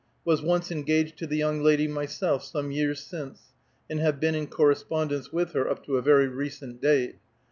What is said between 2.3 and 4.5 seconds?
some years since, and have been in